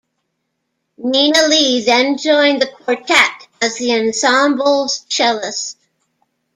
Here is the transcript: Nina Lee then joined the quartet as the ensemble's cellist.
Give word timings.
Nina 0.97 1.47
Lee 1.47 1.85
then 1.85 2.17
joined 2.17 2.59
the 2.59 2.65
quartet 2.65 3.45
as 3.61 3.77
the 3.77 3.91
ensemble's 3.93 5.05
cellist. 5.09 5.77